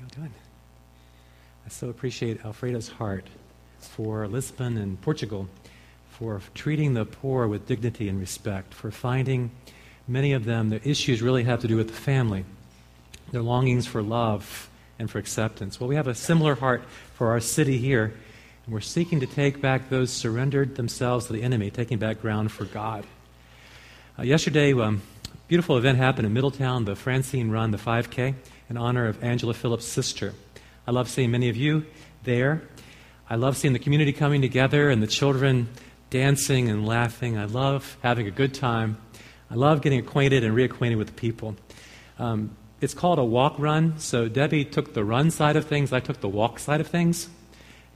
[0.00, 0.32] You doing?
[1.66, 3.26] I so appreciate Alfredo's heart
[3.80, 5.48] for Lisbon and Portugal,
[6.10, 9.50] for treating the poor with dignity and respect, for finding
[10.06, 12.44] many of them, the issues really have to do with the family,
[13.32, 15.80] their longings for love and for acceptance.
[15.80, 16.84] Well, we have a similar heart
[17.14, 18.14] for our city here,
[18.64, 22.52] and we're seeking to take back those surrendered themselves to the enemy, taking back ground
[22.52, 23.04] for God.
[24.16, 25.02] Uh, yesterday, um,
[25.48, 28.34] beautiful event happened in Middletown, the Francine Run, the 5K,
[28.68, 30.34] in honor of Angela Phillips' sister.
[30.86, 31.86] I love seeing many of you
[32.24, 32.62] there.
[33.28, 35.68] I love seeing the community coming together and the children
[36.10, 37.36] dancing and laughing.
[37.36, 38.98] I love having a good time.
[39.50, 41.56] I love getting acquainted and reacquainted with people.
[42.18, 43.98] Um, it's called a walk run.
[43.98, 47.28] So Debbie took the run side of things, I took the walk side of things.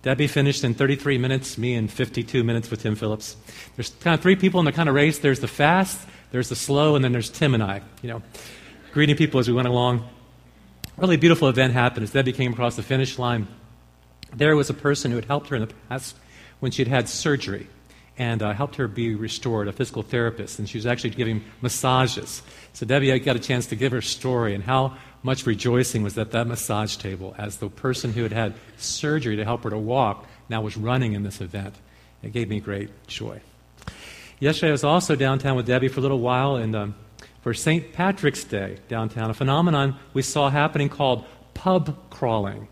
[0.03, 3.37] Debbie finished in 33 minutes, me in 52 minutes with Tim Phillips.
[3.77, 5.21] There's kind of three people in the kind of race.
[5.21, 6.01] There's the fast,
[6.33, 8.23] there's the slow, and then there's Tim and I, you know,
[8.93, 10.09] greeting people as we went along.
[11.03, 13.49] Really beautiful event happened as Debbie came across the finish line.
[14.33, 16.15] There was a person who had helped her in the past
[16.61, 17.67] when she had surgery
[18.17, 22.43] and uh, helped her be restored, a physical therapist, and she was actually giving massages.
[22.73, 26.31] So Debbie got a chance to give her story and how much rejoicing was at
[26.31, 30.29] that massage table as the person who had had surgery to help her to walk
[30.49, 31.75] now was running in this event.
[32.23, 33.41] It gave me great joy.
[34.39, 36.95] Yesterday I was also downtown with Debbie for a little while and um,
[37.43, 37.93] for St.
[37.93, 42.69] Patrick's Day downtown, a phenomenon we saw happening called pub crawling.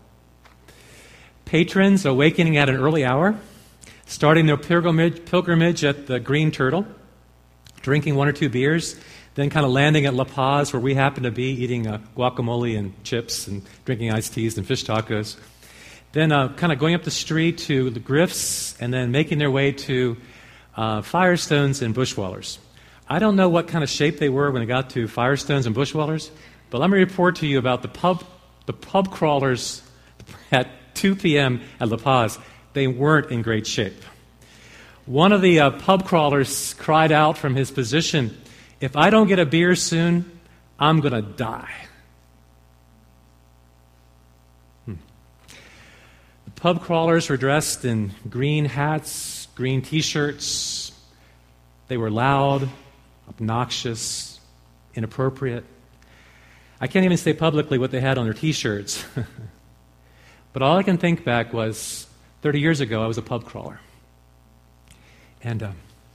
[1.45, 3.37] Patrons awakening at an early hour
[4.11, 6.85] starting their pilgrimage, pilgrimage at the Green Turtle,
[7.81, 8.99] drinking one or two beers,
[9.35, 12.77] then kind of landing at La Paz, where we happen to be, eating uh, guacamole
[12.77, 15.37] and chips and drinking iced teas and fish tacos.
[16.11, 19.49] Then uh, kind of going up the street to the Griffs, and then making their
[19.49, 20.17] way to
[20.75, 22.57] uh, Firestones and Bushwallers.
[23.11, 25.75] I don't know what kind of shape they were when they got to Firestones and
[25.75, 26.29] Bushwallers,
[26.69, 28.23] but let me report to you about the pub,
[28.67, 29.81] the pub crawlers
[30.49, 31.59] at 2 p.m.
[31.81, 32.39] at La Paz
[32.71, 34.01] they weren't in great shape.
[35.05, 38.37] One of the uh, pub crawlers cried out from his position,
[38.79, 40.39] If I don't get a beer soon,
[40.79, 41.73] I'm going to die.
[44.85, 44.93] Hmm.
[46.45, 50.93] The pub crawlers were dressed in green hats, green t shirts.
[51.89, 52.69] They were loud,
[53.31, 54.39] obnoxious,
[54.95, 55.65] inappropriate.
[56.79, 59.05] I can't even say publicly what they had on their t shirts.
[60.53, 62.07] but all I can think back was
[62.41, 63.79] 30 years ago, I was a pub crawler.
[65.43, 65.71] And uh,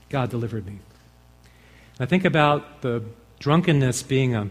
[0.09, 0.73] God delivered me.
[0.73, 3.03] And I think about the
[3.39, 4.49] drunkenness being a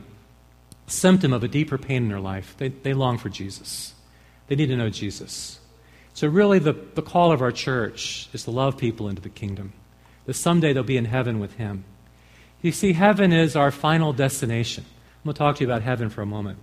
[0.86, 2.54] symptom of a deeper pain in their life.
[2.58, 3.94] They, they long for Jesus,
[4.48, 5.60] they need to know Jesus.
[6.14, 9.74] So, really, the, the call of our church is to love people into the kingdom,
[10.24, 11.84] that someday they'll be in heaven with Him.
[12.62, 14.84] You see, heaven is our final destination.
[14.86, 16.58] I'm going to talk to you about heaven for a moment.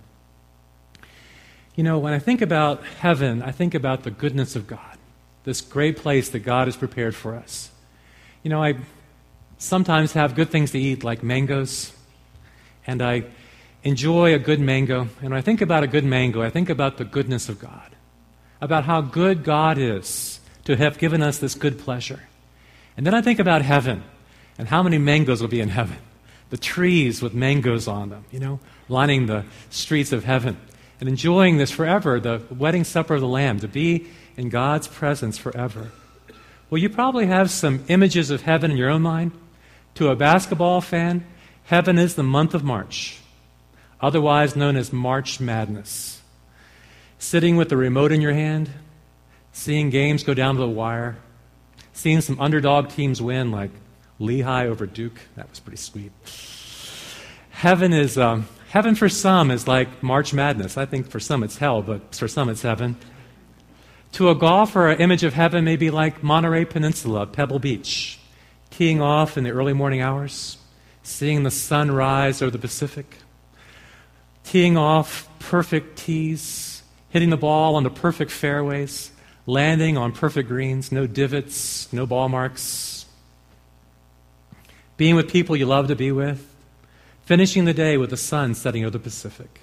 [1.74, 4.98] You know, when I think about heaven, I think about the goodness of God
[5.44, 7.70] this great place that God has prepared for us.
[8.42, 8.76] You know, I
[9.58, 11.92] sometimes have good things to eat, like mangoes,
[12.86, 13.24] and I
[13.82, 15.02] enjoy a good mango.
[15.20, 17.94] And when I think about a good mango, I think about the goodness of God,
[18.60, 22.20] about how good God is to have given us this good pleasure.
[22.96, 24.02] And then I think about heaven
[24.58, 25.98] and how many mangoes will be in heaven.
[26.50, 30.56] The trees with mangoes on them, you know, lining the streets of heaven.
[31.00, 34.06] And enjoying this forever, the wedding supper of the Lamb, to be
[34.36, 35.90] in God's presence forever.
[36.70, 39.32] Well, you probably have some images of heaven in your own mind.
[39.96, 41.24] To a basketball fan,
[41.64, 43.18] heaven is the month of March,
[44.00, 46.20] otherwise known as March Madness.
[47.18, 48.70] Sitting with the remote in your hand,
[49.52, 51.16] seeing games go down to the wire,
[51.92, 53.70] seeing some underdog teams win, like
[54.18, 55.20] Lehigh over Duke.
[55.36, 56.12] That was pretty sweet.
[57.50, 60.76] Heaven is um, heaven for some is like March Madness.
[60.76, 62.96] I think for some it's hell, but for some it's heaven.
[64.12, 68.20] To a golfer, an image of heaven may be like Monterey Peninsula, Pebble Beach,
[68.70, 70.56] teeing off in the early morning hours,
[71.02, 73.16] seeing the sun rise over the Pacific,
[74.44, 79.10] teeing off perfect tees, hitting the ball on the perfect fairways,
[79.46, 82.93] landing on perfect greens, no divots, no ball marks,
[84.96, 86.46] being with people you love to be with,
[87.24, 89.60] finishing the day with the sun setting over the Pacific.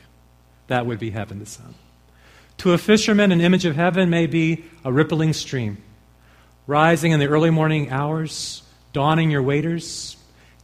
[0.68, 1.76] That would be heaven to some.
[2.60, 5.78] To a fisherman, an image of heaven may be a rippling stream,
[6.68, 8.62] rising in the early morning hours,
[8.94, 10.18] donning your waders,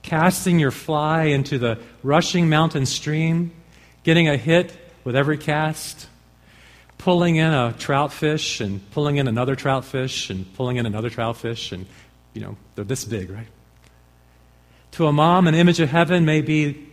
[0.04, 3.52] casting your fly into the rushing mountain stream,
[4.04, 6.08] getting a hit with every cast,
[6.98, 11.10] pulling in a trout fish and pulling in another trout fish and pulling in another
[11.10, 11.86] trout fish, and,
[12.34, 13.48] you know, they're this big, right?
[14.92, 16.88] To a mom, an image of heaven may be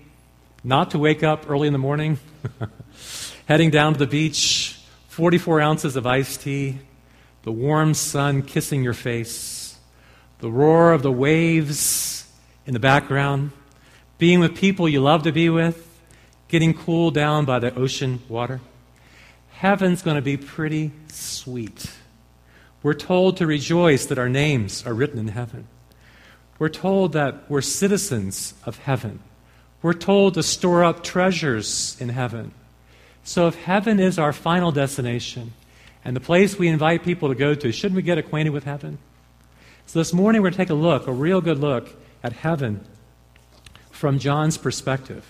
[0.63, 2.19] not to wake up early in the morning,
[3.47, 6.79] heading down to the beach, 44 ounces of iced tea,
[7.43, 9.79] the warm sun kissing your face,
[10.39, 12.31] the roar of the waves
[12.67, 13.53] in the background,
[14.19, 15.87] being with people you love to be with,
[16.49, 18.61] getting cooled down by the ocean water.
[19.53, 21.91] Heaven's going to be pretty sweet.
[22.83, 25.69] We're told to rejoice that our names are written in heaven.
[26.59, 29.21] We're told that we're citizens of heaven.
[29.83, 32.53] We're told to store up treasures in heaven.
[33.25, 35.53] So, if heaven is our final destination
[36.05, 38.99] and the place we invite people to go to, shouldn't we get acquainted with heaven?
[39.87, 41.89] So, this morning we're going to take a look, a real good look,
[42.23, 42.85] at heaven
[43.91, 45.27] from John's perspective.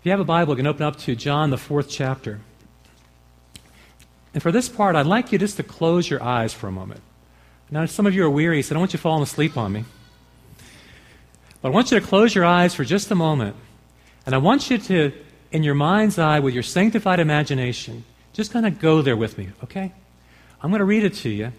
[0.00, 2.40] If you have a Bible, you can open up to John, the fourth chapter.
[4.32, 7.00] And for this part, I'd like you just to close your eyes for a moment.
[7.70, 9.84] Now, some of you are weary, so I don't want you falling asleep on me.
[11.60, 13.56] But I want you to close your eyes for just a moment.
[14.26, 15.12] And I want you to
[15.50, 19.48] in your mind's eye with your sanctified imagination, just kind of go there with me,
[19.64, 19.92] okay?
[20.62, 21.52] I'm going to read it to you.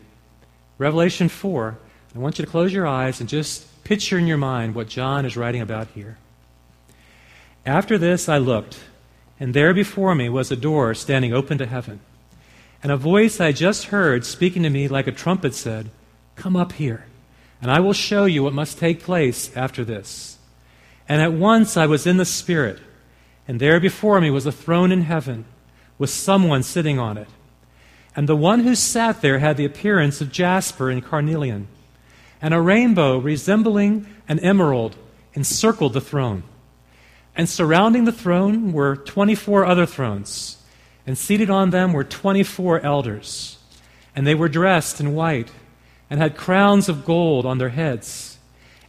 [0.77, 1.77] Revelation 4.
[2.15, 5.25] I want you to close your eyes and just picture in your mind what John
[5.25, 6.17] is writing about here.
[7.65, 8.79] After this, I looked,
[9.39, 11.99] and there before me was a door standing open to heaven.
[12.81, 15.89] And a voice I just heard speaking to me like a trumpet said,
[16.35, 17.05] Come up here,
[17.61, 20.38] and I will show you what must take place after this.
[21.07, 22.79] And at once I was in the Spirit
[23.50, 25.44] and there before me was a throne in heaven,
[25.97, 27.27] with someone sitting on it.
[28.15, 31.67] And the one who sat there had the appearance of jasper and carnelian.
[32.44, 34.97] And a rainbow resembling an emerald
[35.33, 36.44] encircled the throne.
[37.35, 40.61] And surrounding the throne were 24 other thrones,
[41.07, 43.57] and seated on them were 24 elders.
[44.15, 45.50] And they were dressed in white,
[46.09, 48.38] and had crowns of gold on their heads.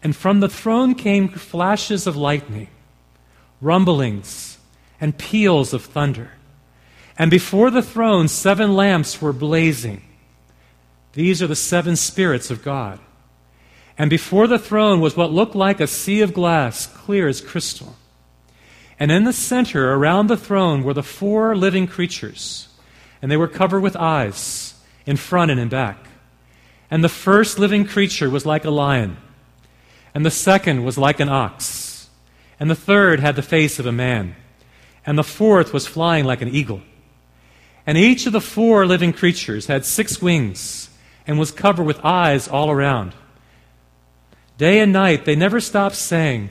[0.03, 2.69] And from the throne came flashes of lightning,
[3.61, 4.59] rumblings,
[5.01, 6.33] and peals of thunder.
[7.19, 10.03] And before the throne, seven lamps were blazing.
[11.13, 12.99] These are the seven spirits of God.
[13.99, 17.97] And before the throne was what looked like a sea of glass, clear as crystal.
[18.99, 22.69] And in the center, around the throne, were the four living creatures.
[23.21, 24.75] And they were covered with eyes,
[25.05, 26.07] in front and in back.
[26.91, 29.17] And the first living creature was like a lion.
[30.15, 32.09] And the second was like an ox.
[32.59, 34.35] And the third had the face of a man
[35.07, 36.83] and the fourth was flying like an eagle.
[37.87, 40.91] And each of the four living creatures had six wings
[41.27, 43.15] and was covered with eyes all around.
[44.59, 46.51] Day and night they never stopped saying,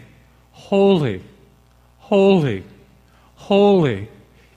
[0.52, 1.24] Holy,
[2.00, 2.64] holy,
[3.36, 4.10] holy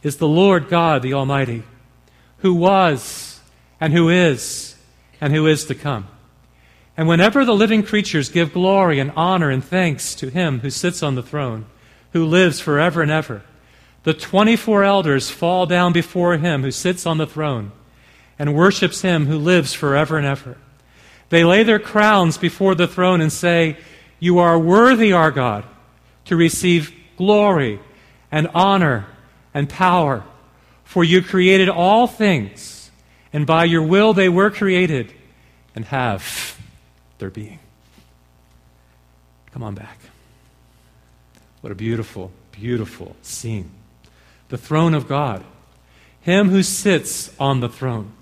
[0.02, 1.62] is the Lord God the Almighty,
[2.38, 3.40] who was
[3.80, 4.71] and who is
[5.22, 6.08] and who is to come.
[6.96, 11.00] And whenever the living creatures give glory and honor and thanks to him who sits
[11.00, 11.64] on the throne,
[12.12, 13.42] who lives forever and ever,
[14.02, 17.70] the 24 elders fall down before him who sits on the throne
[18.36, 20.58] and worships him who lives forever and ever.
[21.28, 23.76] They lay their crowns before the throne and say,
[24.18, 25.64] You are worthy, our God,
[26.24, 27.78] to receive glory
[28.32, 29.06] and honor
[29.54, 30.24] and power,
[30.82, 32.71] for you created all things,
[33.32, 35.12] and by your will they were created
[35.74, 36.58] and have
[37.18, 37.58] their being.
[39.52, 39.98] Come on back.
[41.60, 43.70] What a beautiful, beautiful scene
[44.48, 45.42] the throne of God,
[46.20, 48.12] Him who sits on the throne,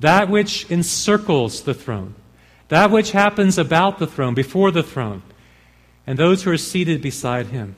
[0.00, 2.16] that which encircles the throne,
[2.66, 5.22] that which happens about the throne, before the throne,
[6.04, 7.76] and those who are seated beside Him.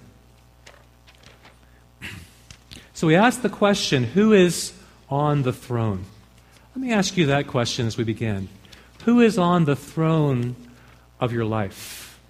[2.94, 4.72] So we ask the question who is
[5.10, 6.06] on the throne?
[6.74, 8.48] Let me ask you that question as we begin.
[9.04, 10.54] Who is on the throne
[11.18, 12.20] of your life?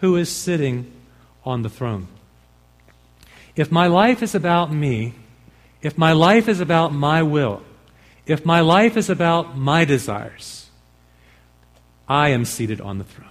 [0.00, 0.90] Who is sitting
[1.44, 2.06] on the throne?
[3.56, 5.14] If my life is about me,
[5.82, 7.62] if my life is about my will,
[8.24, 10.68] if my life is about my desires,
[12.08, 13.28] I am seated on the throne.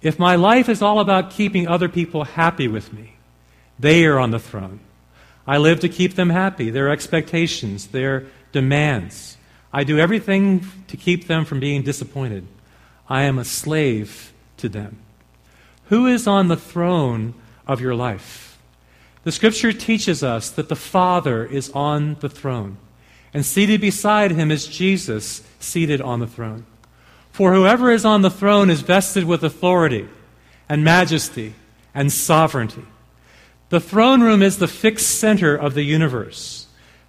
[0.00, 3.16] If my life is all about keeping other people happy with me,
[3.78, 4.80] they are on the throne.
[5.46, 9.36] I live to keep them happy, their expectations, their demands.
[9.72, 12.46] I do everything to keep them from being disappointed.
[13.08, 14.98] I am a slave to them.
[15.86, 17.34] Who is on the throne
[17.66, 18.58] of your life?
[19.24, 22.76] The scripture teaches us that the Father is on the throne,
[23.32, 26.66] and seated beside him is Jesus, seated on the throne.
[27.30, 30.08] For whoever is on the throne is vested with authority
[30.68, 31.54] and majesty
[31.94, 32.84] and sovereignty.
[33.70, 36.61] The throne room is the fixed center of the universe.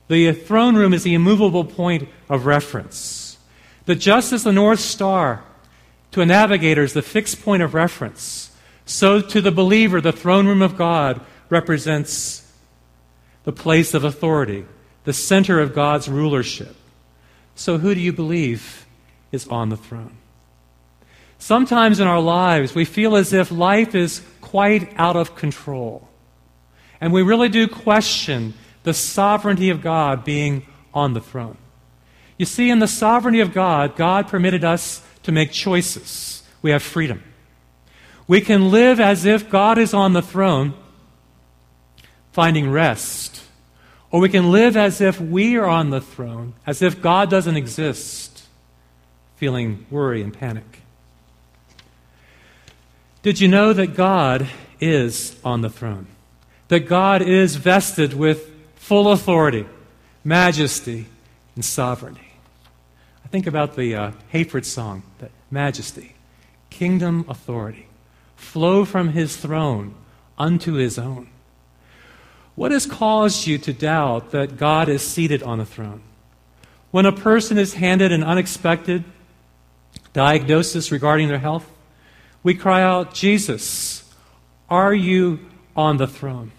[0.07, 3.37] The throne room is the immovable point of reference.
[3.85, 5.43] That just as the North Star
[6.11, 8.51] to a navigator is the fixed point of reference,
[8.85, 12.51] so to the believer, the throne room of God represents
[13.43, 14.65] the place of authority,
[15.03, 16.75] the center of God's rulership.
[17.55, 18.85] So, who do you believe
[19.31, 20.17] is on the throne?
[21.37, 26.07] Sometimes in our lives, we feel as if life is quite out of control.
[27.01, 31.57] And we really do question the sovereignty of God being on the throne.
[32.37, 36.43] You see, in the sovereignty of God, God permitted us to make choices.
[36.61, 37.23] We have freedom.
[38.27, 40.73] We can live as if God is on the throne,
[42.31, 43.43] finding rest.
[44.11, 47.57] Or we can live as if we are on the throne, as if God doesn't
[47.57, 48.43] exist,
[49.37, 50.81] feeling worry and panic.
[53.23, 54.47] Did you know that God
[54.79, 56.07] is on the throne?
[56.67, 58.52] That God is vested with
[58.83, 59.65] full authority,
[60.25, 61.05] majesty,
[61.55, 62.33] and sovereignty.
[63.23, 66.15] I think about the uh, Hayford song, that majesty,
[66.69, 67.87] kingdom authority,
[68.35, 69.95] flow from his throne
[70.37, 71.29] unto his own.
[72.55, 76.01] What has caused you to doubt that God is seated on the throne?
[76.91, 79.05] When a person is handed an unexpected
[80.11, 81.71] diagnosis regarding their health,
[82.43, 84.13] we cry out, Jesus,
[84.69, 85.39] are you
[85.73, 86.51] on the throne?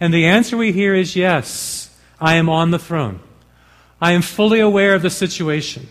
[0.00, 3.20] And the answer we hear is yes, I am on the throne.
[4.00, 5.88] I am fully aware of the situation.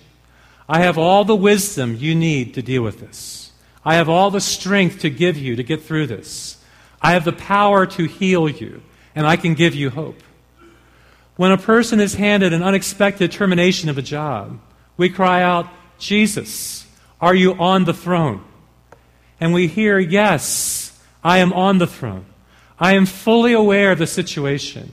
[0.67, 3.51] I have all the wisdom you need to deal with this.
[3.85, 6.63] I have all the strength to give you to get through this.
[7.01, 8.81] I have the power to heal you,
[9.13, 10.21] and I can give you hope.
[11.35, 14.59] When a person is handed an unexpected termination of a job,
[14.95, 15.67] we cry out,
[15.97, 16.85] Jesus,
[17.19, 18.43] are you on the throne?
[19.39, 22.25] And we hear, Yes, I am on the throne.
[22.79, 24.91] I am fully aware of the situation.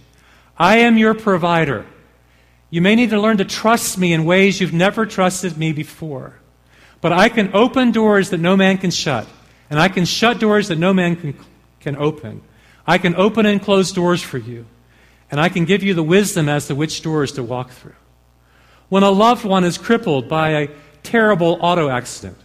[0.57, 1.87] I am your provider.
[2.69, 6.35] You may need to learn to trust me in ways you've never trusted me before.
[7.01, 9.27] But I can open doors that no man can shut,
[9.71, 11.39] and I can shut doors that no man can,
[11.81, 12.43] can open.
[12.87, 14.67] I can open and close doors for you,
[15.31, 17.95] and I can give you the wisdom as to which doors to walk through.
[18.89, 20.69] When a loved one is crippled by a
[21.03, 22.37] terrible auto accident,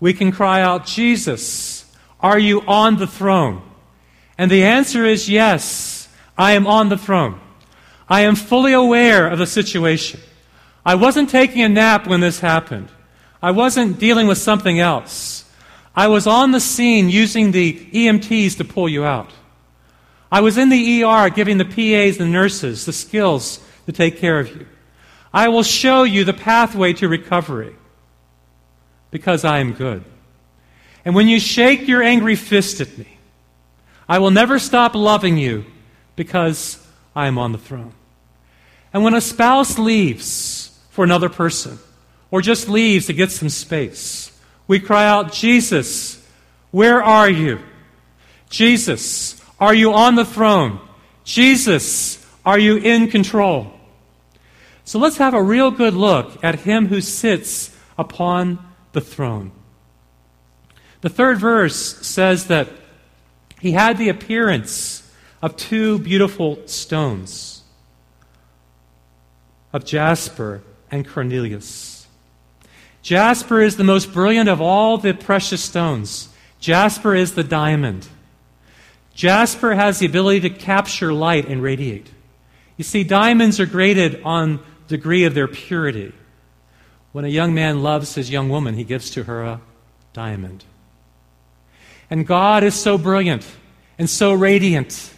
[0.00, 1.84] we can cry out, Jesus,
[2.20, 3.62] are you on the throne?
[4.38, 7.40] And the answer is yes, I am on the throne.
[8.08, 10.20] I am fully aware of the situation.
[10.84, 12.88] I wasn't taking a nap when this happened.
[13.42, 15.44] I wasn't dealing with something else.
[15.94, 19.30] I was on the scene using the EMTs to pull you out.
[20.30, 24.38] I was in the ER giving the PAs and nurses the skills to take care
[24.38, 24.66] of you.
[25.32, 27.74] I will show you the pathway to recovery
[29.10, 30.04] because I am good.
[31.04, 33.15] And when you shake your angry fist at me,
[34.08, 35.64] I will never stop loving you
[36.14, 37.92] because I am on the throne.
[38.92, 41.78] And when a spouse leaves for another person,
[42.30, 44.32] or just leaves to get some space,
[44.66, 46.26] we cry out, Jesus,
[46.70, 47.60] where are you?
[48.50, 50.80] Jesus, are you on the throne?
[51.24, 53.72] Jesus, are you in control?
[54.84, 58.58] So let's have a real good look at him who sits upon
[58.92, 59.52] the throne.
[61.00, 62.68] The third verse says that
[63.60, 65.10] he had the appearance
[65.42, 67.62] of two beautiful stones
[69.72, 71.62] of jasper and carnelian.
[73.02, 76.28] Jasper is the most brilliant of all the precious stones.
[76.58, 78.08] Jasper is the diamond.
[79.14, 82.10] Jasper has the ability to capture light and radiate.
[82.76, 86.12] You see, diamonds are graded on degree of their purity.
[87.12, 89.60] When a young man loves his young woman, he gives to her a
[90.12, 90.64] diamond.
[92.10, 93.46] And God is so brilliant
[93.98, 95.12] and so radiant.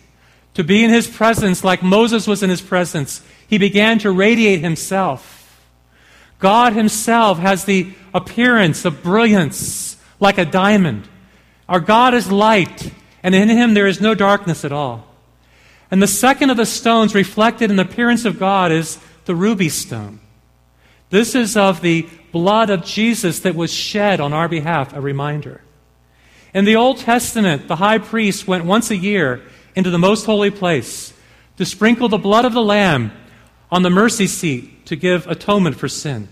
[0.55, 4.61] To be in his presence like Moses was in his presence, he began to radiate
[4.61, 5.63] himself.
[6.39, 11.09] God himself has the appearance of brilliance like a diamond.
[11.69, 12.93] Our God is light,
[13.23, 15.07] and in him there is no darkness at all.
[15.91, 19.69] And the second of the stones reflected in the appearance of God is the ruby
[19.69, 20.21] stone.
[21.11, 25.63] This is of the blood of Jesus that was shed on our behalf, a reminder.
[26.55, 29.43] In the Old Testament, the high priest went once a year
[29.75, 31.13] into the most holy place
[31.57, 33.13] to sprinkle the blood of the Lamb
[33.71, 36.29] on the mercy seat to give atonement for sin.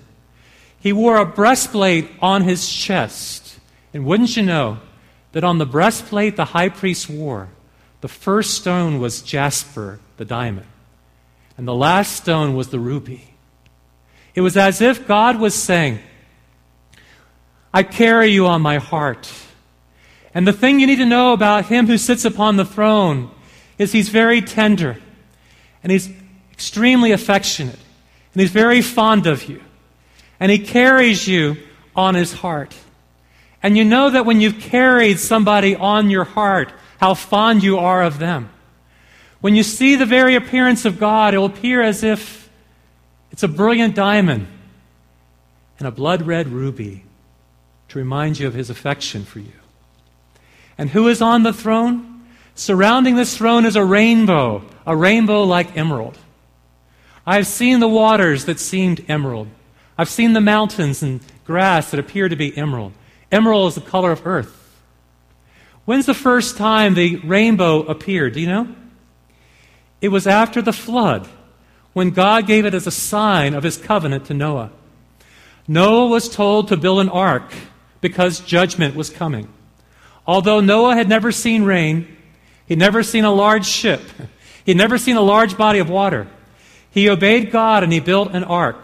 [0.79, 3.59] He wore a breastplate on his chest.
[3.93, 4.79] And wouldn't you know
[5.33, 7.49] that on the breastplate the high priest wore,
[8.01, 10.67] the first stone was jasper, the diamond,
[11.57, 13.35] and the last stone was the ruby.
[14.35, 15.99] It was as if God was saying,
[17.73, 19.31] I carry you on my heart.
[20.37, 23.31] And the thing you need to know about him who sits upon the throne
[23.79, 24.99] is he's very tender
[25.83, 26.11] and he's
[26.53, 27.79] extremely affectionate
[28.35, 29.63] and he's very fond of you
[30.39, 31.57] and he carries you
[31.97, 32.77] on his heart.
[33.63, 38.03] And you know that when you've carried somebody on your heart, how fond you are
[38.03, 38.51] of them.
[39.41, 42.51] When you see the very appearance of God, it will appear as if
[43.33, 44.49] it's a brilliant diamond
[45.79, 47.05] and a blood red ruby
[47.89, 49.53] to remind you of his affection for you.
[50.79, 52.27] And who is on the throne?
[52.55, 56.19] Surrounding this throne is a rainbow, a rainbow like emerald.
[57.27, 59.49] I have seen the waters that seemed emerald.
[59.99, 62.93] I've seen the mountains and grass that appear to be emerald.
[63.33, 64.53] Emerald is the color of earth.
[65.85, 68.35] When's the first time the rainbow appeared?
[68.35, 68.75] Do you know?
[70.01, 71.29] It was after the flood,
[71.93, 74.71] when God gave it as a sign of his covenant to Noah.
[75.67, 77.53] Noah was told to build an ark
[78.01, 79.49] because judgment was coming.
[80.27, 82.17] Although Noah had never seen rain,
[82.67, 84.01] he'd never seen a large ship,
[84.65, 86.27] he'd never seen a large body of water,
[86.91, 88.79] he obeyed God and he built an ark.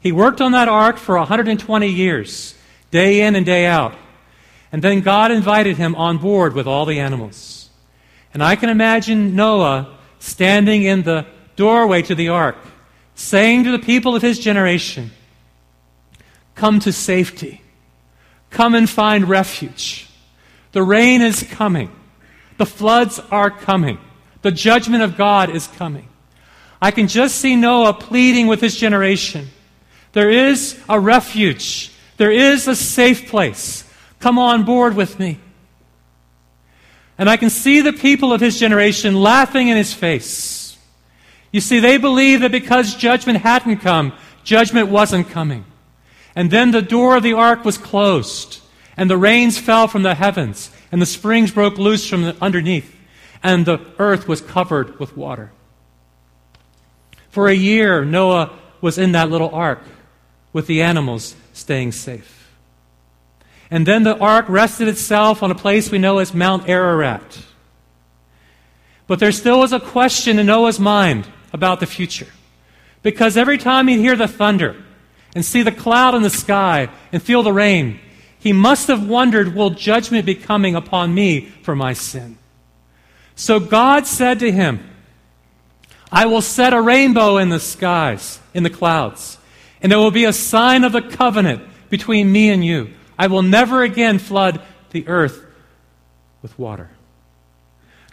[0.00, 2.54] He worked on that ark for 120 years,
[2.90, 3.94] day in and day out.
[4.72, 7.70] And then God invited him on board with all the animals.
[8.32, 12.56] And I can imagine Noah standing in the doorway to the ark,
[13.14, 15.10] saying to the people of his generation,
[16.54, 17.62] Come to safety.
[18.50, 20.05] Come and find refuge.
[20.76, 21.90] The rain is coming.
[22.58, 23.98] The floods are coming.
[24.42, 26.06] The judgment of God is coming.
[26.82, 29.48] I can just see Noah pleading with his generation.
[30.12, 31.92] There is a refuge.
[32.18, 33.90] There is a safe place.
[34.20, 35.40] Come on board with me.
[37.16, 40.76] And I can see the people of his generation laughing in his face.
[41.52, 44.12] You see, they believe that because judgment hadn't come,
[44.44, 45.64] judgment wasn't coming.
[46.34, 48.60] And then the door of the ark was closed,
[48.96, 52.96] and the rains fell from the heavens, and the springs broke loose from underneath,
[53.42, 55.52] and the earth was covered with water.
[57.28, 59.82] For a year, Noah was in that little ark
[60.52, 62.50] with the animals staying safe.
[63.70, 67.44] And then the ark rested itself on a place we know as Mount Ararat.
[69.06, 72.28] But there still was a question in Noah's mind about the future.
[73.02, 74.76] Because every time he'd hear the thunder
[75.34, 78.00] and see the cloud in the sky and feel the rain,
[78.46, 82.38] he must have wondered, will judgment be coming upon me for my sin?
[83.34, 84.88] So God said to him,
[86.12, 89.38] I will set a rainbow in the skies, in the clouds,
[89.82, 92.90] and it will be a sign of the covenant between me and you.
[93.18, 95.44] I will never again flood the earth
[96.40, 96.88] with water.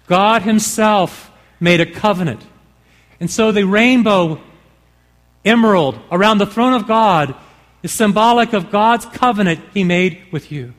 [0.08, 2.41] God Himself made a covenant.
[3.19, 4.41] And so the rainbow
[5.46, 7.36] emerald around the throne of God
[7.84, 10.74] is symbolic of God's covenant He made with you.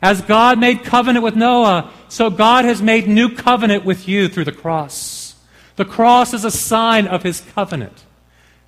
[0.00, 4.46] As God made covenant with Noah, so God has made new covenant with you through
[4.46, 5.36] the cross.
[5.76, 8.04] The cross is a sign of His covenant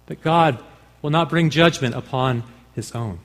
[0.07, 0.63] that God
[1.03, 3.19] will not bring judgment upon His own.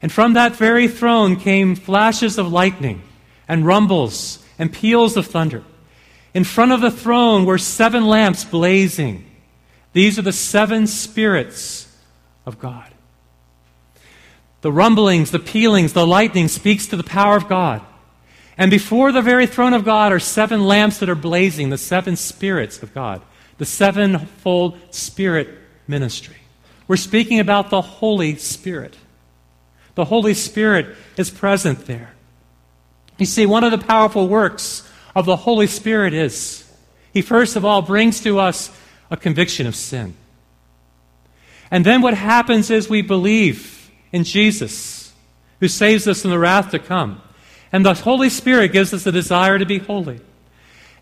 [0.00, 3.02] And from that very throne came flashes of lightning
[3.46, 5.62] and rumbles and peals of thunder.
[6.34, 9.24] In front of the throne were seven lamps blazing.
[9.92, 11.87] These are the seven spirits
[12.48, 12.90] of God.
[14.62, 17.82] The rumblings, the pealings, the lightning speaks to the power of God.
[18.56, 22.16] And before the very throne of God are seven lamps that are blazing, the seven
[22.16, 23.22] spirits of God,
[23.58, 25.48] the sevenfold spirit
[25.86, 26.38] ministry.
[26.88, 28.96] We're speaking about the Holy Spirit.
[29.94, 32.14] The Holy Spirit is present there.
[33.18, 36.68] You see, one of the powerful works of the Holy Spirit is
[37.12, 38.70] He first of all brings to us
[39.10, 40.14] a conviction of sin.
[41.70, 45.12] And then what happens is we believe in Jesus,
[45.60, 47.20] who saves us from the wrath to come.
[47.72, 50.20] And the Holy Spirit gives us a desire to be holy.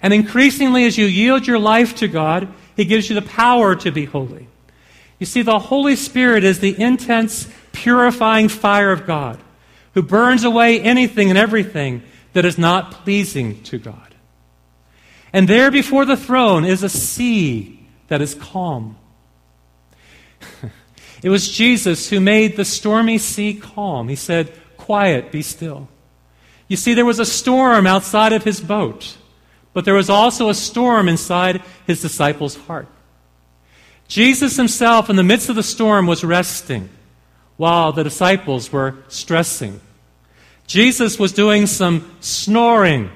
[0.03, 3.91] And increasingly, as you yield your life to God, He gives you the power to
[3.91, 4.49] be holy.
[5.19, 9.39] You see, the Holy Spirit is the intense purifying fire of God,
[9.95, 12.03] who burns away anything and everything
[12.33, 14.15] that is not pleasing to God.
[15.33, 18.97] And there before the throne is a sea that is calm.
[21.23, 24.09] it was Jesus who made the stormy sea calm.
[24.09, 25.89] He said, Quiet, be still.
[26.69, 29.17] You see, there was a storm outside of his boat,
[29.73, 32.89] but there was also a storm inside his disciples' heart.
[34.09, 36.89] Jesus himself, in the midst of the storm, was resting
[37.57, 39.81] while the disciples were stressing.
[40.67, 43.11] Jesus was doing some snoring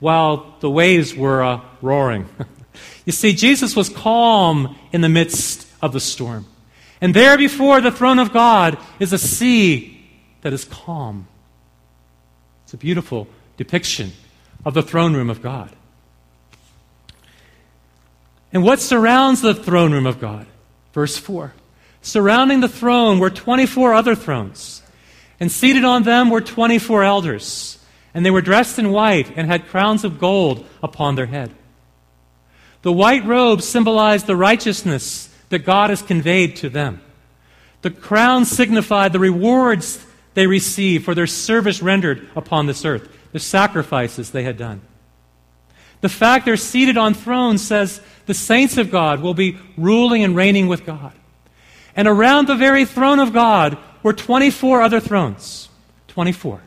[0.00, 2.28] while the waves were uh, roaring.
[3.04, 6.46] you see, Jesus was calm in the midst of the storm.
[7.00, 10.06] And there before the throne of God is a sea
[10.42, 11.26] that is calm.
[12.64, 14.12] It's a beautiful depiction
[14.64, 15.70] of the throne room of God.
[18.52, 20.46] And what surrounds the throne room of God?
[20.92, 21.54] Verse 4
[22.02, 24.82] Surrounding the throne were 24 other thrones,
[25.38, 27.78] and seated on them were 24 elders,
[28.12, 31.50] and they were dressed in white and had crowns of gold upon their head.
[32.82, 37.00] The white robes symbolized the righteousness that God has conveyed to them.
[37.82, 43.38] The crown signified the rewards they received for their service rendered upon this earth, the
[43.38, 44.80] sacrifices they had done.
[46.00, 50.34] The fact they're seated on thrones says the saints of God will be ruling and
[50.34, 51.12] reigning with God.
[51.94, 55.68] And around the very throne of God were 24 other thrones.
[56.08, 56.60] 24.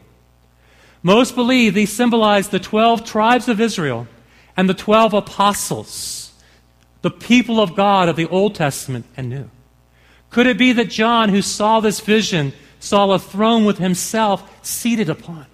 [1.02, 4.08] Most believe these symbolize the 12 tribes of Israel
[4.56, 6.23] and the 12 apostles,
[7.04, 9.50] the people of God of the Old Testament and New.
[10.32, 15.10] Could it be that John, who saw this vision, saw a throne with himself seated
[15.10, 15.46] upon?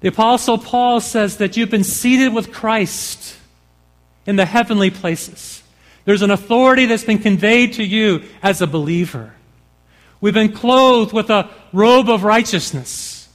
[0.00, 3.36] The Apostle Paul says that you've been seated with Christ
[4.26, 5.62] in the heavenly places.
[6.06, 9.34] There's an authority that's been conveyed to you as a believer.
[10.22, 13.28] We've been clothed with a robe of righteousness.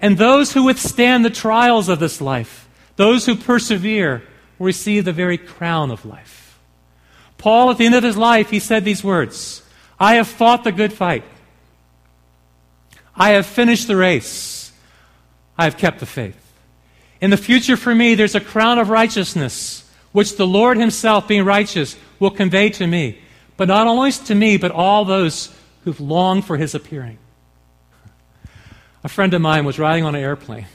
[0.00, 2.66] And those who withstand the trials of this life,
[2.96, 4.22] those who persevere,
[4.58, 6.58] receive the very crown of life.
[7.36, 9.62] Paul, at the end of his life, he said these words
[9.98, 11.24] I have fought the good fight.
[13.14, 14.72] I have finished the race.
[15.56, 16.36] I have kept the faith.
[17.20, 21.44] In the future for me, there's a crown of righteousness, which the Lord Himself, being
[21.44, 23.18] righteous, will convey to me.
[23.56, 27.18] But not only to me, but all those who've longed for His appearing.
[29.02, 30.66] A friend of mine was riding on an airplane.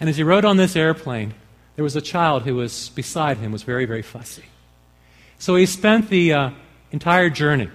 [0.00, 1.34] And as he rode on this airplane,
[1.78, 4.42] there was a child who was beside him, was very, very fussy.
[5.38, 6.50] So he spent the uh,
[6.90, 7.70] entire journey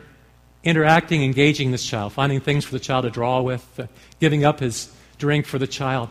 [0.61, 3.87] interacting, engaging this child, finding things for the child to draw with, uh,
[4.19, 6.09] giving up his drink for the child.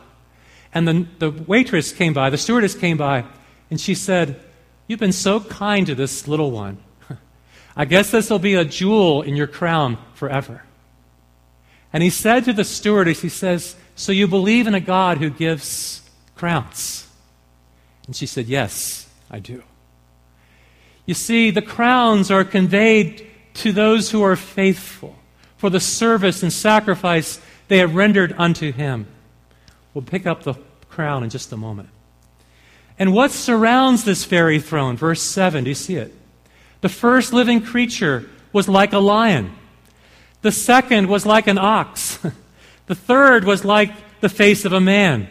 [0.73, 3.25] And the, the waitress came by, the stewardess came by,
[3.69, 4.39] and she said,
[4.87, 6.79] You've been so kind to this little one.
[7.75, 10.63] I guess this will be a jewel in your crown forever.
[11.93, 15.29] And he said to the stewardess, he says, So you believe in a God who
[15.29, 16.01] gives
[16.35, 17.02] crowns?
[18.07, 19.63] And she said, Yes, I do.
[21.05, 25.15] You see, the crowns are conveyed to those who are faithful
[25.57, 29.07] for the service and sacrifice they have rendered unto him.
[29.93, 30.55] We'll pick up the
[30.89, 31.89] crown in just a moment.
[32.99, 34.97] And what surrounds this very throne?
[34.97, 36.13] Verse 7, do you see it?
[36.81, 39.55] The first living creature was like a lion.
[40.41, 42.19] The second was like an ox.
[42.87, 45.27] the third was like the face of a man.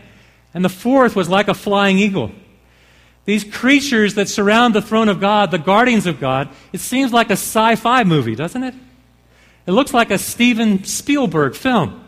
[0.55, 2.33] And the fourth was like a flying eagle.
[3.25, 7.31] These creatures that surround the throne of God, the guardians of God, it seems like
[7.31, 8.75] a sci fi movie, doesn't it?
[9.67, 12.05] It looks like a Steven Spielberg film.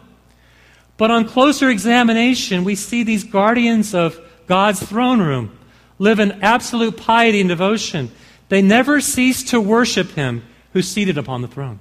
[0.96, 5.56] But on closer examination, we see these guardians of God's throne room
[5.98, 8.10] live in absolute piety and devotion.
[8.48, 11.78] They never cease to worship Him who's seated upon the throne.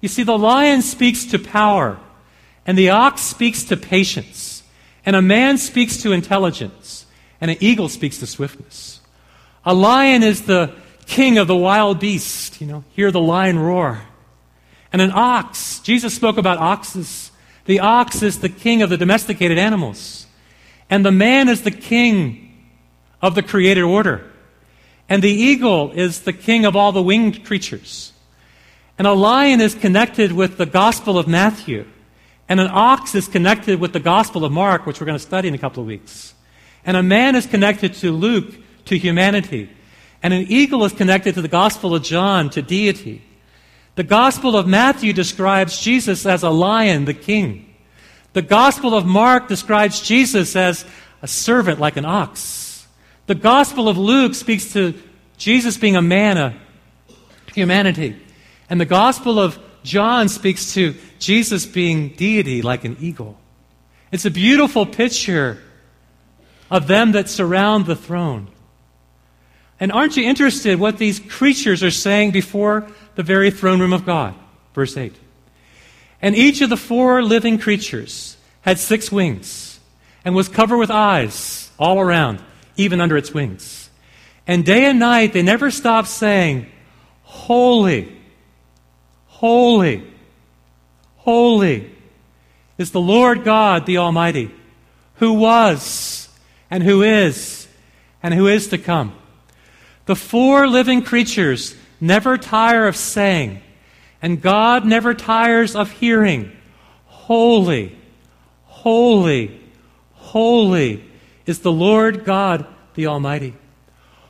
[0.00, 1.98] You see, the lion speaks to power,
[2.66, 4.62] and the ox speaks to patience,
[5.06, 7.03] and a man speaks to intelligence,
[7.40, 9.00] and an eagle speaks to swiftness.
[9.64, 10.74] A lion is the
[11.06, 12.60] king of the wild beast.
[12.60, 14.02] You know, hear the lion roar.
[14.92, 17.30] And an ox, Jesus spoke about oxes.
[17.64, 20.26] The ox is the king of the domesticated animals.
[20.88, 22.70] And the man is the king
[23.20, 24.30] of the created order.
[25.08, 28.12] And the eagle is the king of all the winged creatures.
[28.96, 31.86] And a lion is connected with the Gospel of Matthew.
[32.48, 35.48] And an ox is connected with the Gospel of Mark, which we're going to study
[35.48, 36.34] in a couple of weeks.
[36.84, 38.54] And a man is connected to Luke,
[38.86, 39.70] to humanity.
[40.22, 43.22] And an eagle is connected to the Gospel of John, to deity.
[43.94, 47.74] The Gospel of Matthew describes Jesus as a lion, the king.
[48.32, 50.84] The Gospel of Mark describes Jesus as
[51.22, 52.86] a servant like an ox.
[53.26, 54.94] The Gospel of Luke speaks to
[55.36, 56.54] Jesus being a man, a
[57.54, 58.20] humanity.
[58.68, 63.38] And the Gospel of John speaks to Jesus being deity like an eagle.
[64.10, 65.62] It's a beautiful picture
[66.70, 68.48] of them that surround the throne.
[69.80, 74.06] And aren't you interested what these creatures are saying before the very throne room of
[74.06, 74.34] God?
[74.74, 75.14] Verse 8.
[76.22, 79.78] And each of the four living creatures had six wings
[80.24, 82.42] and was covered with eyes all around,
[82.76, 83.90] even under its wings.
[84.46, 86.66] And day and night they never stopped saying,
[87.22, 88.14] Holy,
[89.44, 90.02] Holy,
[91.16, 91.90] holy
[92.78, 94.50] is the Lord God the Almighty,
[95.16, 96.23] who was,
[96.74, 97.68] and who is,
[98.20, 99.14] and who is to come.
[100.06, 103.62] The four living creatures never tire of saying,
[104.20, 106.50] and God never tires of hearing,
[107.06, 107.96] Holy,
[108.64, 109.60] holy,
[110.14, 111.04] holy
[111.46, 113.54] is the Lord God the Almighty.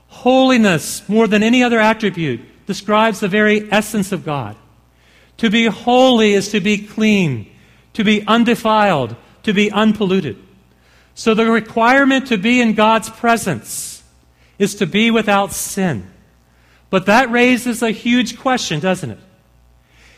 [0.09, 4.55] Holiness, more than any other attribute, describes the very essence of God.
[5.39, 7.51] To be holy is to be clean,
[7.95, 10.37] to be undefiled, to be unpolluted.
[11.15, 14.03] So the requirement to be in God's presence
[14.59, 16.11] is to be without sin.
[16.91, 19.19] But that raises a huge question, doesn't it?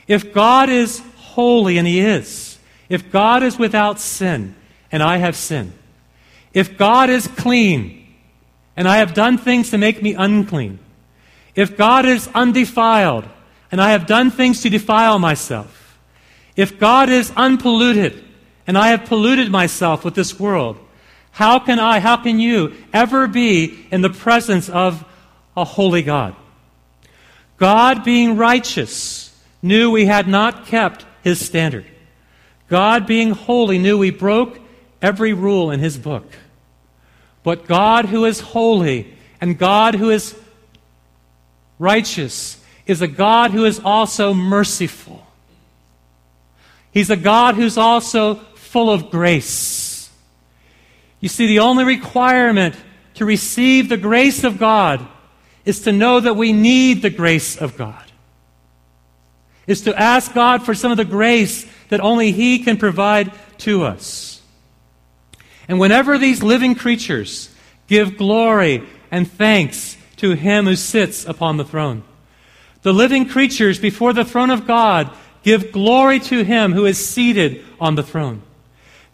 [0.09, 4.55] If God is holy, and He is, if God is without sin,
[4.91, 5.73] and I have sinned,
[6.53, 8.07] if God is clean,
[8.77, 10.79] and I have done things to make me unclean,
[11.55, 13.25] if God is undefiled,
[13.73, 15.99] and I have done things to defile myself,
[16.57, 18.23] if God is unpolluted,
[18.67, 20.79] and I have polluted myself with this world,
[21.37, 25.05] how can I, how can you ever be in the presence of
[25.55, 26.35] a holy God?
[27.59, 31.85] God, being righteous, knew we had not kept his standard.
[32.70, 34.59] God, being holy, knew we broke
[35.03, 36.25] every rule in his book.
[37.42, 40.35] But God, who is holy, and God, who is
[41.79, 45.27] righteous, is a God who is also merciful.
[46.92, 49.86] He's a God who's also full of grace.
[51.27, 52.77] You see, the only requirement
[53.15, 55.05] to receive the grace of God
[55.65, 58.05] is to know that we need the grace of God.
[59.67, 63.83] Is to ask God for some of the grace that only He can provide to
[63.83, 64.41] us.
[65.67, 67.53] And whenever these living creatures
[67.89, 72.05] give glory and thanks to Him who sits upon the throne,
[72.83, 75.11] the living creatures before the throne of God
[75.43, 78.43] give glory to Him who is seated on the throne.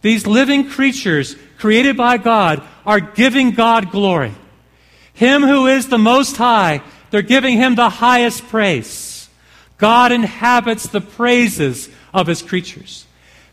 [0.03, 4.35] These living creatures created by God are giving God glory.
[5.15, 9.29] Him who is the Most High, they're giving Him the highest praise.
[9.79, 13.07] God inhabits the praises of His creatures.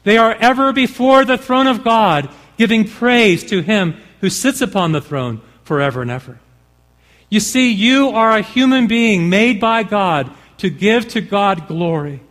[0.03, 4.91] They are ever before the throne of God, giving praise to Him who sits upon
[4.91, 6.39] the throne forever and ever.
[7.29, 12.21] You see, you are a human being made by God to give to God glory.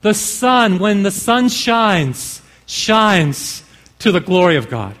[0.00, 3.62] The sun, when the sun shines, shines
[4.00, 4.96] to the glory of God.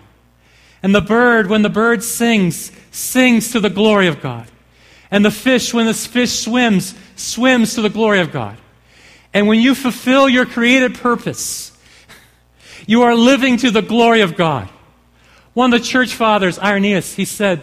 [0.82, 4.46] And the bird, when the bird sings, sings to the glory of God.
[5.10, 8.56] And the fish, when the fish swims, swims to the glory of God.
[9.34, 11.76] And when you fulfill your created purpose,
[12.86, 14.68] you are living to the glory of God.
[15.54, 17.62] One of the church fathers, Irenaeus, he said,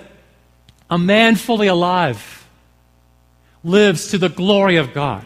[0.89, 2.48] A man fully alive
[3.63, 5.26] lives to the glory of God.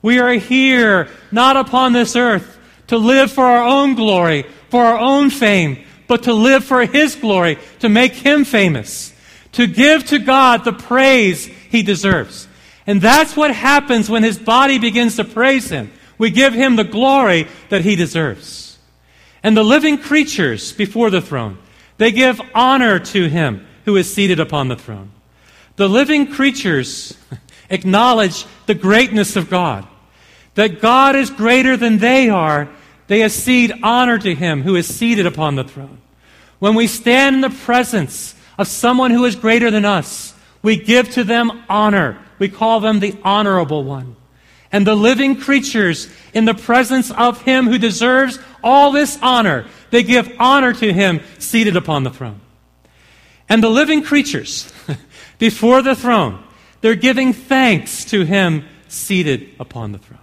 [0.00, 2.58] We are here, not upon this earth,
[2.92, 7.16] to live for our own glory, for our own fame, but to live for His
[7.16, 9.14] glory, to make Him famous,
[9.52, 12.46] to give to God the praise He deserves.
[12.86, 15.90] And that's what happens when His body begins to praise Him.
[16.18, 18.78] We give Him the glory that He deserves.
[19.42, 21.56] And the living creatures before the throne,
[21.96, 25.12] they give honor to Him who is seated upon the throne.
[25.76, 27.16] The living creatures
[27.70, 29.86] acknowledge the greatness of God,
[30.56, 32.68] that God is greater than they are,
[33.12, 35.98] they accede honor to him who is seated upon the throne.
[36.60, 41.10] When we stand in the presence of someone who is greater than us, we give
[41.10, 42.18] to them honor.
[42.38, 44.16] We call them the honorable one.
[44.72, 50.02] And the living creatures in the presence of him who deserves all this honor, they
[50.02, 52.40] give honor to him seated upon the throne.
[53.46, 54.72] And the living creatures
[55.38, 56.42] before the throne,
[56.80, 60.21] they're giving thanks to him seated upon the throne.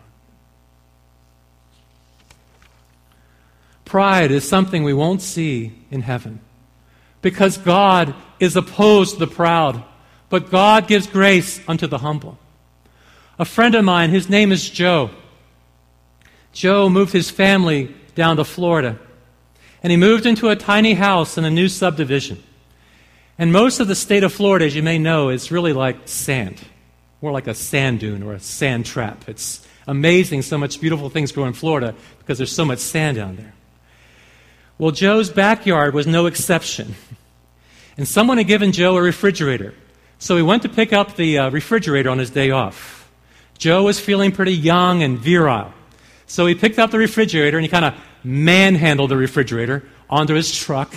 [3.89, 6.41] Pride is something we won't see in heaven
[7.23, 9.83] because God is opposed to the proud,
[10.29, 12.37] but God gives grace unto the humble.
[13.39, 15.09] A friend of mine, his name is Joe.
[16.53, 18.99] Joe moved his family down to Florida,
[19.81, 22.43] and he moved into a tiny house in a new subdivision.
[23.39, 26.61] And most of the state of Florida, as you may know, is really like sand,
[27.23, 29.27] more like a sand dune or a sand trap.
[29.27, 33.35] It's amazing so much beautiful things grow in Florida because there's so much sand down
[33.35, 33.55] there.
[34.79, 36.95] Well, Joe's backyard was no exception.
[37.97, 39.73] And someone had given Joe a refrigerator.
[40.19, 43.11] So he went to pick up the uh, refrigerator on his day off.
[43.57, 45.73] Joe was feeling pretty young and virile.
[46.27, 50.55] So he picked up the refrigerator and he kind of manhandled the refrigerator onto his
[50.55, 50.95] truck.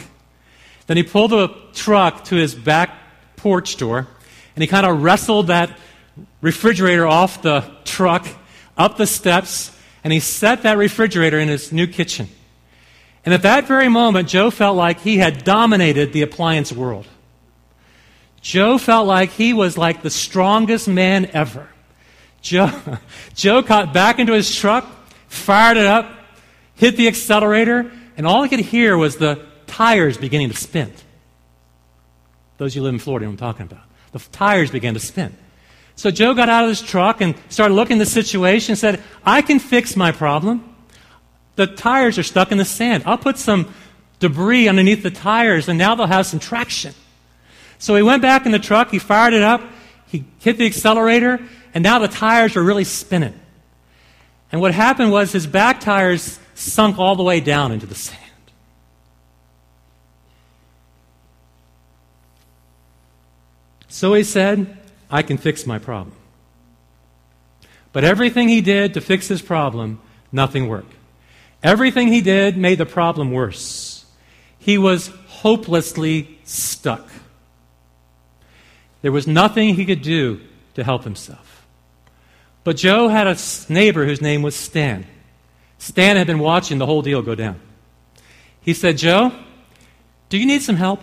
[0.86, 2.96] Then he pulled the truck to his back
[3.34, 4.06] porch door
[4.54, 5.76] and he kind of wrestled that
[6.40, 8.28] refrigerator off the truck
[8.76, 12.28] up the steps and he set that refrigerator in his new kitchen.
[13.24, 17.06] And at that very moment, Joe felt like he had dominated the appliance world.
[18.40, 21.68] Joe felt like he was like the strongest man ever.
[22.40, 22.72] Joe,
[23.34, 24.84] Joe got back into his truck,
[25.28, 26.12] fired it up,
[26.74, 30.92] hit the accelerator, and all he could hear was the tires beginning to spin.
[32.58, 33.84] Those of you live in Florida, I'm talking about.
[34.10, 35.36] The tires began to spin.
[35.94, 39.02] So Joe got out of his truck and started looking at the situation and said,
[39.24, 40.71] I can fix my problem.
[41.62, 43.04] The tires are stuck in the sand.
[43.06, 43.72] I'll put some
[44.18, 46.92] debris underneath the tires and now they'll have some traction.
[47.78, 49.62] So he went back in the truck, he fired it up,
[50.08, 51.38] he hit the accelerator,
[51.72, 53.38] and now the tires are really spinning.
[54.50, 58.18] And what happened was his back tires sunk all the way down into the sand.
[63.86, 66.16] So he said, I can fix my problem.
[67.92, 70.00] But everything he did to fix his problem,
[70.32, 70.94] nothing worked.
[71.62, 74.04] Everything he did made the problem worse.
[74.58, 77.08] He was hopelessly stuck.
[79.02, 80.40] There was nothing he could do
[80.74, 81.66] to help himself.
[82.64, 83.36] But Joe had a
[83.68, 85.06] neighbor whose name was Stan.
[85.78, 87.60] Stan had been watching the whole deal go down.
[88.60, 89.32] He said, Joe,
[90.28, 91.02] do you need some help?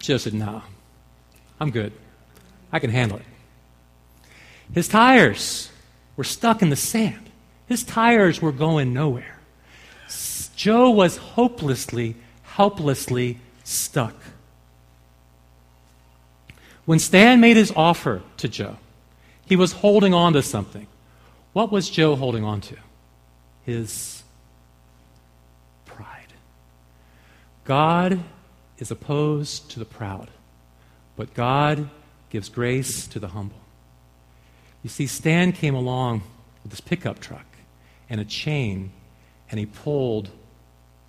[0.00, 0.62] Joe said, No,
[1.60, 1.92] I'm good.
[2.72, 3.24] I can handle it.
[4.74, 5.70] His tires
[6.16, 7.30] were stuck in the sand.
[7.72, 9.38] His tires were going nowhere.
[10.54, 14.14] Joe was hopelessly, helplessly stuck.
[16.84, 18.76] When Stan made his offer to Joe,
[19.46, 20.86] he was holding on to something.
[21.54, 22.76] What was Joe holding on to?
[23.64, 24.22] His
[25.86, 26.34] pride.
[27.64, 28.20] God
[28.76, 30.28] is opposed to the proud,
[31.16, 31.88] but God
[32.28, 33.62] gives grace to the humble.
[34.82, 36.20] You see, Stan came along
[36.62, 37.46] with this pickup truck
[38.12, 38.92] and a chain,
[39.50, 40.28] and he pulled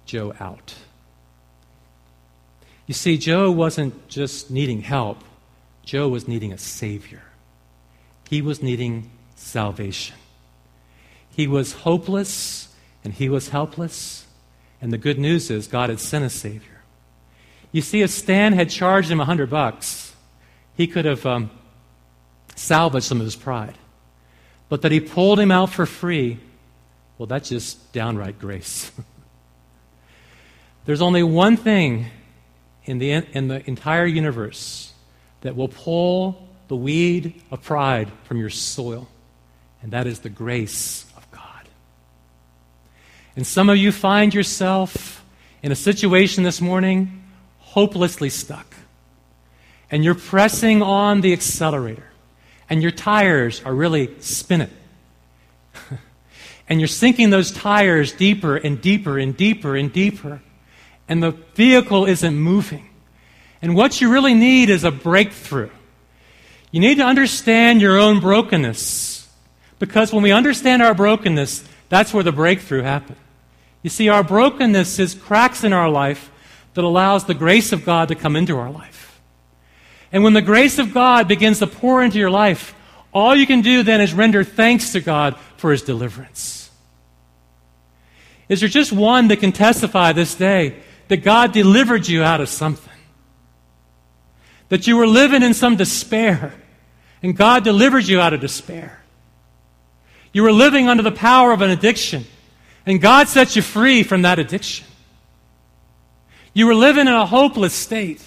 [0.05, 0.73] Joe out.
[2.87, 5.21] You see, Joe wasn't just needing help,
[5.83, 7.21] Joe was needing a Savior.
[8.29, 10.15] He was needing salvation.
[11.29, 12.69] He was hopeless
[13.03, 14.25] and he was helpless.
[14.81, 16.81] And the good news is God had sent a Savior.
[17.73, 20.15] You see, if Stan had charged him a hundred bucks,
[20.75, 21.51] he could have um,
[22.55, 23.77] salvaged some of his pride.
[24.69, 26.39] But that he pulled him out for free,
[27.17, 28.91] well, that's just downright grace.
[30.85, 32.07] There's only one thing
[32.85, 34.91] in the, in the entire universe
[35.41, 39.07] that will pull the weed of pride from your soil,
[39.81, 41.67] and that is the grace of God.
[43.35, 45.23] And some of you find yourself
[45.61, 47.23] in a situation this morning
[47.59, 48.73] hopelessly stuck
[49.93, 52.07] and you're pressing on the accelerator,
[52.67, 54.71] and your tires are really spinning.
[56.73, 60.41] And you're sinking those tires deeper and deeper and deeper and deeper,
[61.07, 62.89] and the vehicle isn't moving.
[63.61, 65.69] And what you really need is a breakthrough.
[66.71, 69.29] You need to understand your own brokenness.
[69.77, 73.19] Because when we understand our brokenness, that's where the breakthrough happens.
[73.83, 76.31] You see, our brokenness is cracks in our life
[76.73, 79.21] that allows the grace of God to come into our life.
[80.11, 82.73] And when the grace of God begins to pour into your life,
[83.13, 86.62] all you can do then is render thanks to God for his deliverance.
[88.53, 90.75] Is there just one that can testify this day
[91.07, 92.93] that God delivered you out of something?
[94.69, 96.53] That you were living in some despair,
[97.23, 99.01] and God delivered you out of despair.
[100.33, 102.25] You were living under the power of an addiction,
[102.85, 104.85] and God set you free from that addiction.
[106.53, 108.21] You were living in a hopeless state,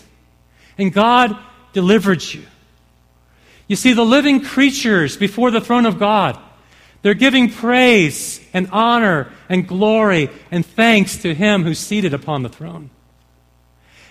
[0.77, 1.39] and God
[1.73, 2.43] delivered you.
[3.69, 6.37] You see, the living creatures before the throne of God,
[7.03, 12.49] they're giving praise and honor and glory and thanks to Him who's seated upon the
[12.49, 12.91] throne.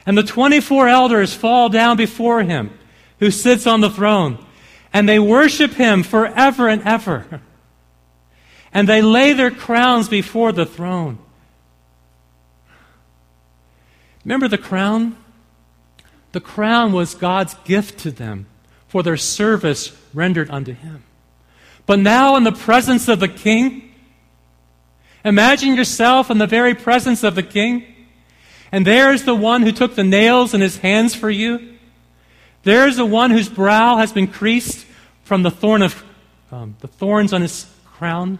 [0.05, 2.71] And the 24 elders fall down before Him
[3.19, 4.43] who sits on the throne,
[4.93, 7.41] and they worship Him forever and ever.
[8.73, 11.17] And they lay their crowns before the throne.
[14.25, 15.15] Remember the crown?
[16.33, 18.47] The crown was God's gift to them
[18.89, 21.03] for their service rendered unto Him.
[21.85, 23.93] But now, in the presence of the King,
[25.23, 27.85] imagine yourself in the very presence of the King,
[28.71, 31.75] and there's the one who took the nails in his hands for you.
[32.63, 34.85] There's the one whose brow has been creased
[35.23, 36.03] from the thorn of
[36.51, 38.39] um, the thorns on his crown.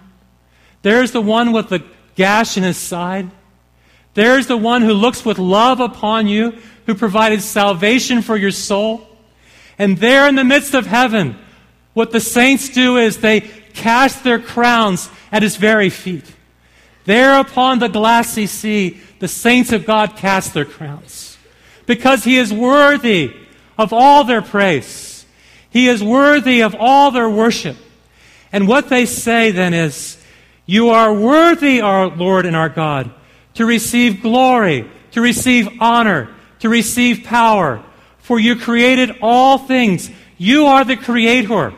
[0.82, 1.84] There's the one with the
[2.16, 3.30] gash in his side.
[4.14, 9.08] There's the one who looks with love upon you, who provided salvation for your soul.
[9.78, 11.38] And there in the midst of heaven,
[11.96, 13.42] what the saints do is they
[13.74, 16.36] cast their crowns at his very feet.
[17.06, 21.38] There upon the glassy sea, the saints of God cast their crowns
[21.86, 23.34] because he is worthy
[23.78, 25.26] of all their praise.
[25.70, 27.78] He is worthy of all their worship.
[28.52, 30.18] And what they say then is,
[30.66, 33.10] You are worthy, our Lord and our God,
[33.54, 36.30] to receive glory, to receive honor,
[36.60, 37.82] to receive power.
[38.20, 40.10] For you created all things.
[40.38, 41.74] You are the creator.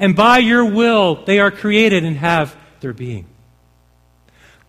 [0.00, 3.26] And by your will, they are created and have their being.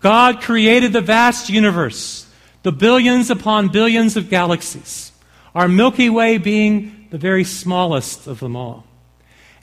[0.02, 2.28] God created the vast universe,
[2.64, 5.14] the billions upon billions of galaxies,
[5.56, 8.86] our Milky Way being the very smallest of them all.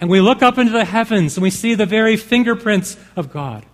[0.00, 3.66] And we look up into the heavens and we see the very fingerprints of God.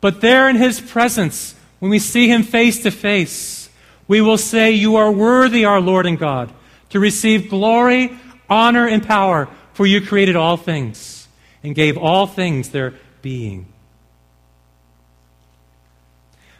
[0.00, 3.68] But there in His presence, when we see Him face to face,
[4.08, 6.52] we will say, You are worthy, our Lord and God,
[6.90, 8.16] to receive glory,
[8.48, 11.23] honor, and power, for you created all things
[11.64, 13.66] and gave all things their being.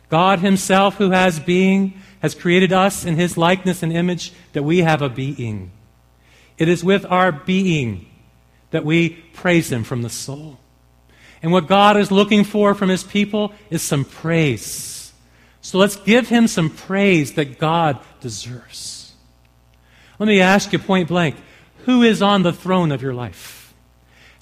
[0.09, 4.79] God Himself, who has being, has created us in His likeness and image that we
[4.79, 5.71] have a being.
[6.57, 8.07] It is with our being
[8.71, 10.59] that we praise Him from the soul.
[11.43, 15.13] And what God is looking for from His people is some praise.
[15.61, 19.13] So let's give Him some praise that God deserves.
[20.19, 21.37] Let me ask you point blank
[21.85, 23.64] who is on the throne of your life?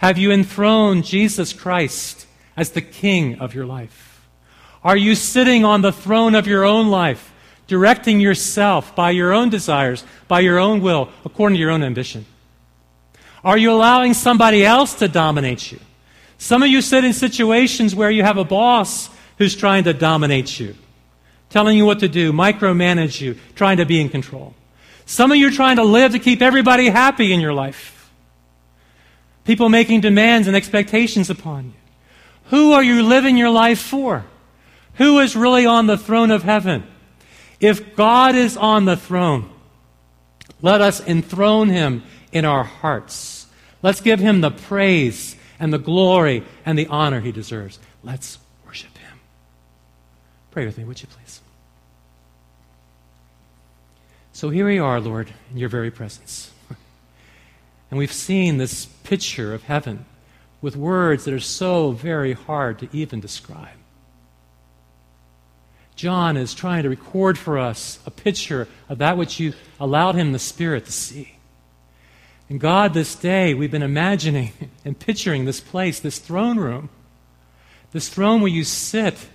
[0.03, 2.27] Have you enthroned Jesus Christ
[2.57, 4.27] as the King of your life?
[4.83, 7.33] Are you sitting on the throne of your own life,
[7.69, 12.27] directing yourself by your own desires, by your own will, according to your own ambition?
[13.45, 15.79] Are you allowing somebody else to dominate you?
[16.37, 20.59] Some of you sit in situations where you have a boss who's trying to dominate
[20.59, 20.75] you,
[21.49, 24.53] telling you what to do, micromanage you, trying to be in control.
[25.07, 28.02] Some of you are trying to live to keep everybody happy in your life.
[29.45, 31.73] People making demands and expectations upon you.
[32.47, 34.25] Who are you living your life for?
[34.95, 36.85] Who is really on the throne of heaven?
[37.61, 39.51] If God is on the throne,
[40.61, 43.47] let us enthrone him in our hearts.
[43.83, 47.79] Let's give him the praise and the glory and the honor he deserves.
[48.03, 49.19] Let's worship him.
[50.51, 51.41] Pray with me, would you please?
[54.33, 56.51] So here we are, Lord, in your very presence.
[57.93, 60.07] And we've seen this picture of heaven
[60.63, 63.77] with words that are so very hard to even describe.
[65.95, 70.33] John is trying to record for us a picture of that which you allowed him,
[70.33, 71.35] the Spirit, to see.
[72.49, 74.53] And God, this day, we've been imagining
[74.87, 76.89] and picturing this place, this throne room,
[77.91, 79.29] this throne where you sit,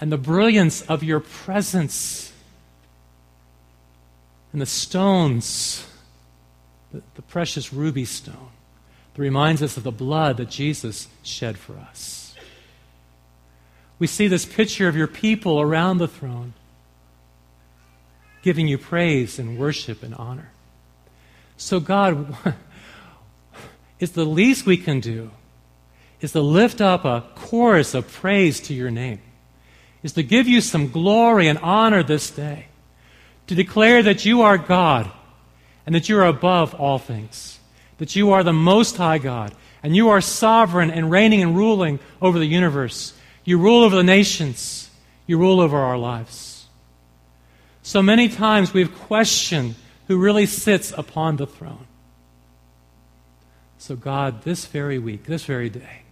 [0.00, 2.32] and the brilliance of your presence,
[4.50, 5.87] and the stones,
[6.92, 8.50] the, the precious ruby stone,
[9.14, 12.28] that reminds us of the blood that Jesus shed for us
[13.98, 16.54] we see this picture of your people around the throne,
[18.42, 20.50] giving you praise and worship and honor.
[21.56, 22.36] So, God,
[24.00, 25.30] is the least we can do
[26.20, 29.20] is to lift up a chorus of praise to your name,
[30.02, 32.66] is to give you some glory and honor this day,
[33.46, 35.10] to declare that you are God
[35.88, 37.58] and that you are above all things,
[37.96, 41.98] that you are the Most High God, and you are sovereign and reigning and ruling
[42.20, 43.14] over the universe.
[43.42, 44.90] You rule over the nations.
[45.26, 46.66] You rule over our lives.
[47.80, 49.76] So many times we've questioned
[50.08, 51.86] who really sits upon the throne.
[53.78, 56.02] So, God, this very week, this very day,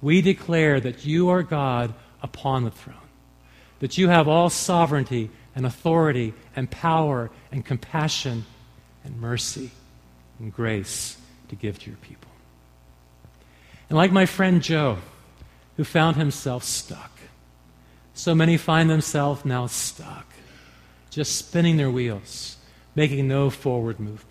[0.00, 3.08] we declare that you are God upon the throne,
[3.80, 8.44] that you have all sovereignty and authority and power and compassion
[9.04, 9.70] and mercy
[10.38, 11.16] and grace
[11.48, 12.30] to give to your people.
[13.88, 14.98] And like my friend Joe,
[15.76, 17.10] who found himself stuck.
[18.14, 20.26] So many find themselves now stuck,
[21.10, 22.56] just spinning their wheels,
[22.94, 24.30] making no forward movement.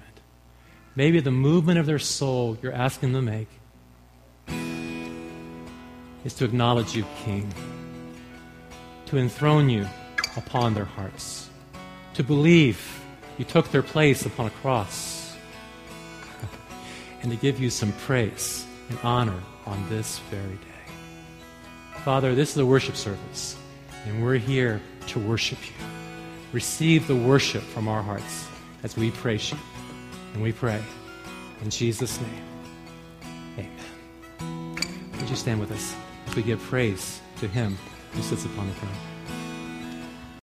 [0.96, 3.48] Maybe the movement of their soul you're asking them to make
[6.24, 7.54] is to acknowledge you, King,
[9.08, 9.86] to enthrone you
[10.38, 11.50] upon their hearts,
[12.14, 13.03] to believe
[13.38, 15.36] you took their place upon a cross,
[17.22, 20.94] and to give you some praise and honor on this very day.
[22.04, 23.58] Father, this is a worship service,
[24.06, 25.86] and we're here to worship you.
[26.52, 28.48] Receive the worship from our hearts
[28.84, 29.58] as we praise you.
[30.34, 30.82] And we pray
[31.62, 33.68] in Jesus' name.
[34.40, 35.12] Amen.
[35.20, 35.96] Would you stand with us
[36.28, 37.78] as we give praise to him
[38.14, 39.13] who sits upon the throne?